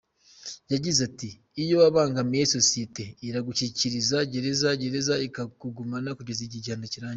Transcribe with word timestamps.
Yagize 0.71 0.99
ati 1.09 1.29
“Iyo 1.63 1.75
wabangamiye 1.81 2.43
sosiyete, 2.55 3.03
ikagushyikiriza 3.27 4.17
gereza, 4.31 4.69
gereza 4.81 5.13
irakugumana 5.25 6.09
kugeza 6.17 6.39
igihe 6.43 6.59
igihano 6.61 6.85
kirangiriye. 6.93 7.09